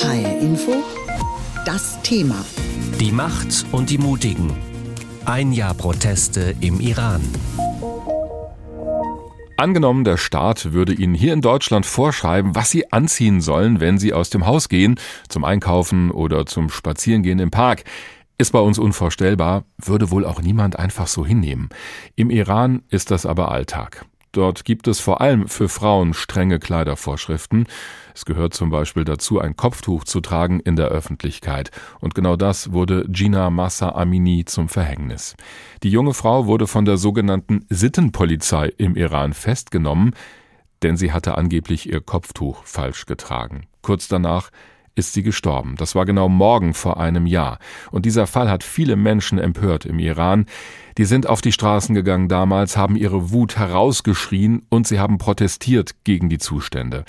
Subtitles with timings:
[0.00, 0.84] HR Info,
[1.64, 2.44] das Thema.
[3.00, 4.56] Die Macht und die Mutigen.
[5.24, 7.20] Ein Jahr Proteste im Iran.
[9.56, 14.12] Angenommen, der Staat würde Ihnen hier in Deutschland vorschreiben, was Sie anziehen sollen, wenn Sie
[14.12, 17.82] aus dem Haus gehen, zum Einkaufen oder zum Spazierengehen im Park.
[18.38, 21.70] Ist bei uns unvorstellbar, würde wohl auch niemand einfach so hinnehmen.
[22.14, 24.06] Im Iran ist das aber Alltag.
[24.38, 27.66] Dort gibt es vor allem für Frauen strenge Kleidervorschriften.
[28.14, 31.72] Es gehört zum Beispiel dazu, ein Kopftuch zu tragen in der Öffentlichkeit.
[31.98, 35.34] Und genau das wurde Gina Massa Amini zum Verhängnis.
[35.82, 40.14] Die junge Frau wurde von der sogenannten Sittenpolizei im Iran festgenommen,
[40.84, 43.66] denn sie hatte angeblich ihr Kopftuch falsch getragen.
[43.82, 44.50] Kurz danach
[44.98, 45.76] ist sie gestorben.
[45.76, 47.58] Das war genau morgen vor einem Jahr.
[47.90, 50.46] Und dieser Fall hat viele Menschen empört im Iran.
[50.98, 55.94] Die sind auf die Straßen gegangen damals, haben ihre Wut herausgeschrien und sie haben protestiert
[56.02, 57.04] gegen die Zustände.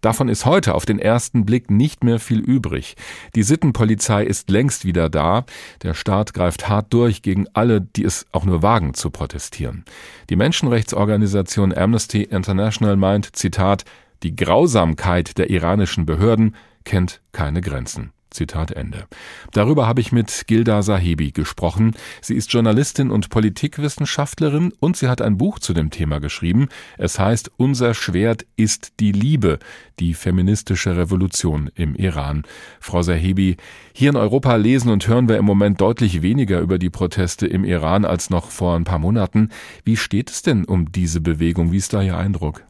[0.00, 2.94] Davon ist heute auf den ersten Blick nicht mehr viel übrig.
[3.34, 5.44] Die Sittenpolizei ist längst wieder da.
[5.82, 9.84] Der Staat greift hart durch gegen alle, die es auch nur wagen zu protestieren.
[10.30, 13.84] Die Menschenrechtsorganisation Amnesty International meint, Zitat,
[14.22, 18.12] die Grausamkeit der iranischen Behörden kennt keine Grenzen.
[18.32, 19.06] Zitat Ende.
[19.52, 21.94] Darüber habe ich mit Gilda Sahibi gesprochen.
[22.20, 26.68] Sie ist Journalistin und Politikwissenschaftlerin und sie hat ein Buch zu dem Thema geschrieben.
[26.98, 29.58] Es heißt Unser Schwert ist die Liebe,
[30.00, 32.42] die feministische Revolution im Iran.
[32.80, 33.56] Frau Sahibi,
[33.92, 37.64] hier in Europa lesen und hören wir im Moment deutlich weniger über die Proteste im
[37.64, 39.50] Iran als noch vor ein paar Monaten.
[39.84, 41.72] Wie steht es denn um diese Bewegung?
[41.72, 42.64] Wie ist da Ihr Eindruck?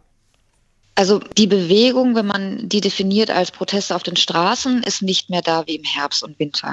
[1.03, 5.43] Also die Bewegung, wenn man die definiert als Proteste auf den Straßen, ist nicht mehr
[5.43, 6.71] da wie im Herbst und Winter.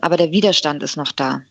[0.00, 1.42] Aber der Widerstand ist noch da.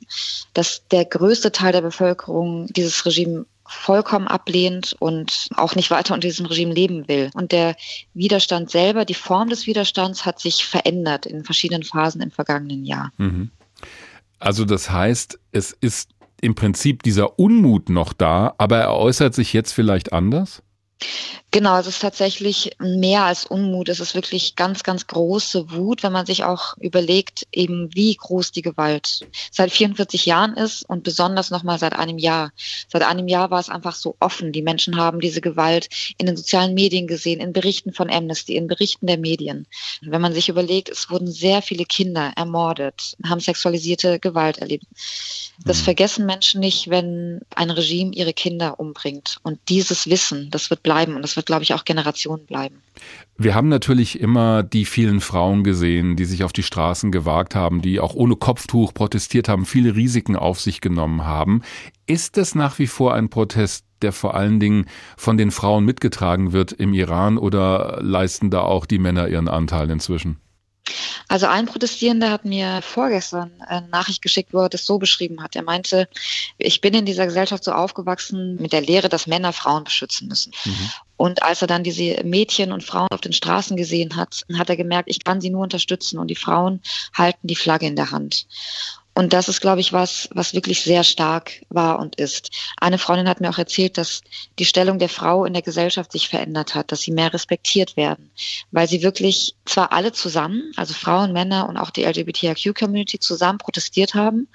[0.53, 6.25] Dass der größte Teil der Bevölkerung dieses Regime vollkommen ablehnt und auch nicht weiter unter
[6.29, 7.29] diesem Regime leben will.
[7.33, 7.75] Und der
[8.13, 13.11] Widerstand selber, die Form des Widerstands hat sich verändert in verschiedenen Phasen im vergangenen Jahr.
[13.17, 13.51] Mhm.
[14.39, 19.51] Also das heißt, es ist im Prinzip dieser Unmut noch da, aber er äußert sich
[19.51, 20.63] jetzt vielleicht anders?
[21.53, 23.87] Genau, es ist tatsächlich mehr als Unmut.
[23.87, 28.51] Es ist wirklich ganz, ganz große Wut, wenn man sich auch überlegt, eben wie groß
[28.51, 32.51] die Gewalt seit 44 Jahren ist und besonders nochmal seit einem Jahr.
[32.91, 34.51] Seit einem Jahr war es einfach so offen.
[34.51, 38.65] Die Menschen haben diese Gewalt in den sozialen Medien gesehen, in Berichten von Amnesty, in
[38.65, 39.67] Berichten der Medien.
[40.01, 44.85] Wenn man sich überlegt, es wurden sehr viele Kinder ermordet, haben sexualisierte Gewalt erlebt.
[45.63, 45.83] Das mhm.
[45.83, 49.37] vergessen Menschen nicht, wenn ein Regime ihre Kinder umbringt.
[49.43, 52.81] Und dieses Wissen, das wird bleiben und das wird, glaube ich, auch Generationen bleiben.
[53.37, 57.81] Wir haben natürlich immer die vielen Frauen gesehen, die sich auf die Straßen gewagt haben,
[57.81, 61.61] die auch ohne Kopftuch protestiert haben, viele Risiken auf sich genommen haben.
[62.05, 64.85] Ist es nach wie vor ein Protest, der vor allen Dingen
[65.17, 69.89] von den Frauen mitgetragen wird im Iran oder leisten da auch die Männer ihren Anteil
[69.89, 70.37] inzwischen?
[71.27, 75.55] Also ein Protestierender hat mir vorgestern eine Nachricht geschickt, wo er das so beschrieben hat.
[75.55, 76.09] Er meinte,
[76.57, 80.53] ich bin in dieser Gesellschaft so aufgewachsen mit der Lehre, dass Männer Frauen beschützen müssen.
[80.65, 80.91] Mhm.
[81.15, 84.75] Und als er dann diese Mädchen und Frauen auf den Straßen gesehen hat, hat er
[84.75, 86.81] gemerkt, ich kann sie nur unterstützen und die Frauen
[87.13, 88.45] halten die Flagge in der Hand.
[89.15, 92.49] Und das ist, glaube ich, was, was wirklich sehr stark war und ist.
[92.77, 94.21] Eine Freundin hat mir auch erzählt, dass
[94.57, 98.31] die Stellung der Frau in der Gesellschaft sich verändert hat, dass sie mehr respektiert werden,
[98.71, 104.15] weil sie wirklich zwar alle zusammen, also Frauen, Männer und auch die LGBTIQ-Community zusammen protestiert
[104.15, 104.47] haben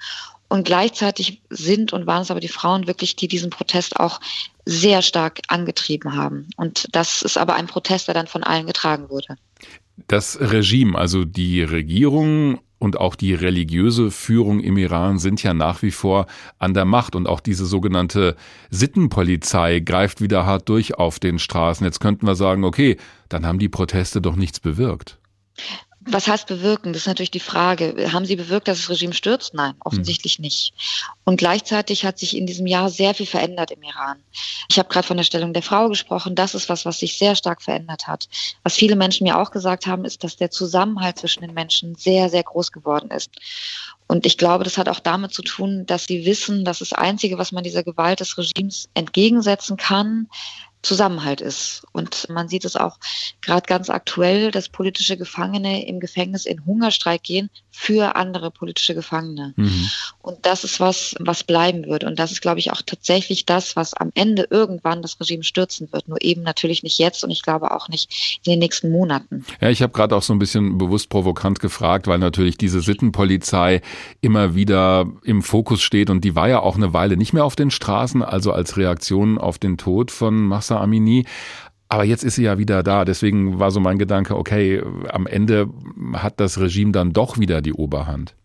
[0.49, 4.19] und gleichzeitig sind und waren es aber die Frauen wirklich, die diesen Protest auch
[4.65, 6.47] sehr stark angetrieben haben.
[6.57, 9.37] Und das ist aber ein Protest, der dann von allen getragen wurde.
[10.07, 15.81] Das Regime, also die Regierung und auch die religiöse Führung im Iran sind ja nach
[15.81, 16.25] wie vor
[16.57, 18.35] an der Macht und auch diese sogenannte
[18.69, 21.85] Sittenpolizei greift wieder hart durch auf den Straßen.
[21.85, 22.97] Jetzt könnten wir sagen, okay,
[23.27, 25.19] dann haben die Proteste doch nichts bewirkt.
[26.11, 26.93] Was heißt bewirken?
[26.93, 28.11] Das ist natürlich die Frage.
[28.11, 29.53] Haben sie bewirkt, dass das Regime stürzt?
[29.53, 30.43] Nein, offensichtlich hm.
[30.43, 30.73] nicht.
[31.23, 34.17] Und gleichzeitig hat sich in diesem Jahr sehr viel verändert im Iran.
[34.69, 36.35] Ich habe gerade von der Stellung der Frau gesprochen.
[36.35, 38.27] Das ist was, was sich sehr stark verändert hat.
[38.63, 42.29] Was viele Menschen mir auch gesagt haben, ist, dass der Zusammenhalt zwischen den Menschen sehr,
[42.29, 43.31] sehr groß geworden ist.
[44.07, 47.37] Und ich glaube, das hat auch damit zu tun, dass sie wissen, dass das Einzige,
[47.37, 50.27] was man dieser Gewalt des Regimes entgegensetzen kann,
[50.81, 51.83] Zusammenhalt ist.
[51.91, 52.97] Und man sieht es auch
[53.41, 59.53] gerade ganz aktuell, dass politische Gefangene im Gefängnis in Hungerstreik gehen für andere politische Gefangene.
[59.55, 59.89] Mhm.
[60.21, 62.03] Und das ist was, was bleiben wird.
[62.03, 65.91] Und das ist, glaube ich, auch tatsächlich das, was am Ende irgendwann das Regime stürzen
[65.91, 66.07] wird.
[66.07, 69.45] Nur eben natürlich nicht jetzt und ich glaube auch nicht in den nächsten Monaten.
[69.61, 73.81] Ja, ich habe gerade auch so ein bisschen bewusst provokant gefragt, weil natürlich diese Sittenpolizei
[74.21, 77.55] immer wieder im Fokus steht und die war ja auch eine Weile nicht mehr auf
[77.55, 81.25] den Straßen, also als Reaktion auf den Tod von Mahsa Amini.
[81.87, 83.03] Aber jetzt ist sie ja wieder da.
[83.03, 85.69] Deswegen war so mein Gedanke, okay, am Ende
[86.13, 88.35] hat das Regime dann doch wieder die Oberhand.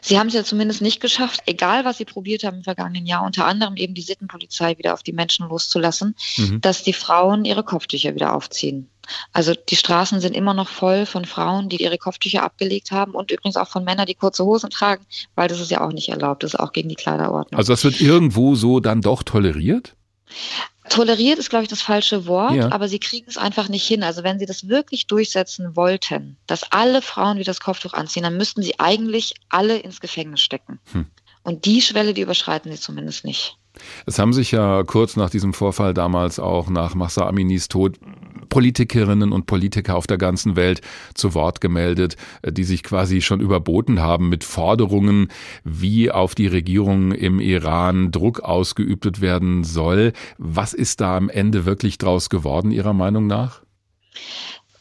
[0.00, 3.24] Sie haben es ja zumindest nicht geschafft, egal was Sie probiert haben im vergangenen Jahr,
[3.24, 6.60] unter anderem eben die Sittenpolizei wieder auf die Menschen loszulassen, mhm.
[6.60, 8.88] dass die Frauen ihre Kopftücher wieder aufziehen.
[9.32, 13.30] Also die Straßen sind immer noch voll von Frauen, die ihre Kopftücher abgelegt haben und
[13.30, 15.04] übrigens auch von Männern, die kurze Hosen tragen,
[15.36, 17.56] weil das ist ja auch nicht erlaubt, das ist auch gegen die Kleiderordnung.
[17.56, 19.94] Also das wird irgendwo so dann doch toleriert?
[20.90, 22.72] Toleriert ist, glaube ich, das falsche Wort, ja.
[22.72, 24.02] aber sie kriegen es einfach nicht hin.
[24.02, 28.36] Also wenn sie das wirklich durchsetzen wollten, dass alle Frauen wieder das Kopftuch anziehen, dann
[28.36, 30.80] müssten sie eigentlich alle ins Gefängnis stecken.
[30.92, 31.06] Hm.
[31.42, 33.56] Und die Schwelle, die überschreiten sie zumindest nicht.
[34.04, 37.96] Es haben sich ja kurz nach diesem Vorfall damals auch nach Mahsa Aminis Tod
[38.50, 40.82] Politikerinnen und Politiker auf der ganzen Welt
[41.14, 42.16] zu Wort gemeldet,
[42.46, 45.28] die sich quasi schon überboten haben mit Forderungen,
[45.64, 50.12] wie auf die Regierung im Iran Druck ausgeübt werden soll.
[50.36, 53.62] Was ist da am Ende wirklich draus geworden, Ihrer Meinung nach?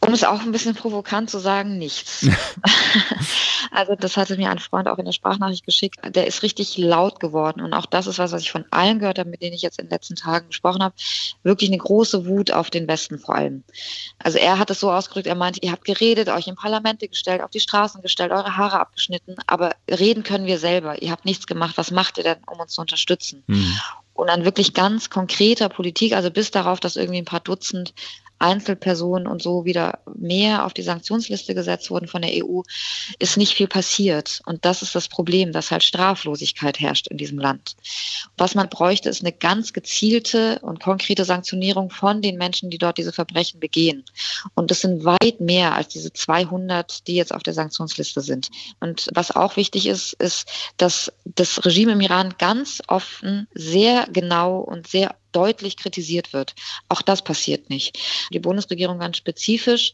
[0.06, 2.26] Um es auch ein bisschen provokant zu sagen, nichts.
[3.72, 6.00] also das hatte mir ein Freund auch in der Sprachnachricht geschickt.
[6.04, 7.62] Der ist richtig laut geworden.
[7.62, 9.80] Und auch das ist was, was ich von allen gehört habe, mit denen ich jetzt
[9.80, 10.96] in den letzten Tagen gesprochen habe.
[11.44, 13.64] Wirklich eine große Wut auf den Westen vor allem.
[14.18, 17.42] Also er hat es so ausgedrückt, er meinte, ihr habt geredet, euch in Parlamente gestellt,
[17.42, 21.02] auf die Straßen gestellt, eure Haare abgeschnitten, aber reden können wir selber.
[21.02, 21.78] Ihr habt nichts gemacht.
[21.78, 23.44] Was macht ihr denn, um uns zu unterstützen?
[23.48, 23.78] Mhm
[24.20, 27.94] und an wirklich ganz konkreter Politik, also bis darauf, dass irgendwie ein paar Dutzend
[28.40, 32.62] Einzelpersonen und so wieder mehr auf die Sanktionsliste gesetzt wurden von der EU,
[33.20, 34.42] ist nicht viel passiert.
[34.46, 37.76] Und das ist das Problem, dass halt Straflosigkeit herrscht in diesem Land.
[38.38, 42.98] Was man bräuchte, ist eine ganz gezielte und konkrete Sanktionierung von den Menschen, die dort
[42.98, 44.04] diese Verbrechen begehen.
[44.56, 48.50] Und das sind weit mehr als diese 200, die jetzt auf der Sanktionsliste sind.
[48.80, 54.60] Und was auch wichtig ist, ist, dass das Regime im Iran ganz offen, sehr genau
[54.60, 56.56] und sehr deutlich kritisiert wird.
[56.88, 58.00] Auch das passiert nicht.
[58.34, 59.94] Die Bundesregierung ganz spezifisch,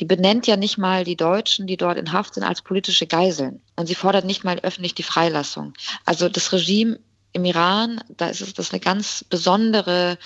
[0.00, 3.60] die benennt ja nicht mal die Deutschen, die dort in Haft sind, als politische Geiseln.
[3.76, 5.74] Und sie fordert nicht mal öffentlich die Freilassung.
[6.04, 6.98] Also das Regime
[7.32, 10.18] im Iran, da ist es das eine ganz besondere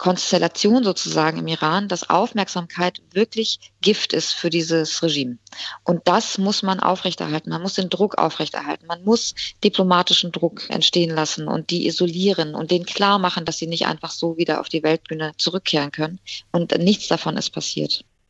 [0.00, 5.36] Konstellation sozusagen im Iran, dass Aufmerksamkeit wirklich Gift ist für dieses Regime.
[5.84, 7.50] Und das muss man aufrechterhalten.
[7.50, 8.86] Man muss den Druck aufrechterhalten.
[8.86, 13.66] Man muss diplomatischen Druck entstehen lassen und die isolieren und denen klar machen, dass sie
[13.66, 16.18] nicht einfach so wieder auf die Weltbühne zurückkehren können.
[16.50, 18.02] Und nichts davon ist passiert.